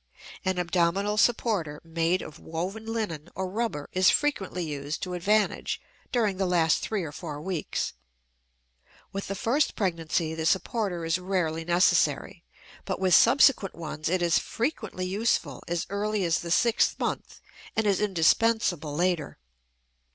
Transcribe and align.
An 0.43 0.57
abdominal 0.57 1.15
supporter 1.15 1.79
made 1.83 2.23
of 2.23 2.39
woven 2.39 2.87
linen 2.87 3.29
or 3.35 3.47
rubber 3.47 3.87
is 3.93 4.09
frequently 4.09 4.63
used 4.63 5.03
to 5.03 5.13
advantage 5.13 5.79
during 6.11 6.37
the 6.37 6.47
last 6.47 6.79
three 6.79 7.03
or 7.03 7.11
four 7.11 7.39
weeks. 7.39 7.93
With 9.13 9.27
the 9.27 9.35
first 9.35 9.75
pregnancy 9.75 10.33
the 10.33 10.47
supporter 10.47 11.05
is 11.05 11.19
rarely 11.19 11.63
necessary, 11.63 12.43
but 12.83 12.99
with 12.99 13.13
subsequent 13.13 13.75
ones 13.75 14.09
it 14.09 14.23
is 14.23 14.39
frequently 14.39 15.05
useful 15.05 15.63
as 15.67 15.85
early 15.91 16.23
as 16.23 16.39
the 16.39 16.49
sixth 16.49 16.97
month 16.99 17.39
and 17.75 17.85
is 17.85 18.01
indispensable 18.01 18.95
later. 18.95 19.37